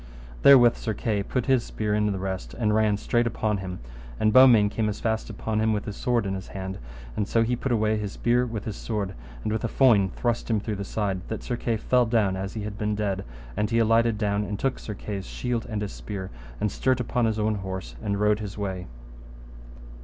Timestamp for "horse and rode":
17.61-18.39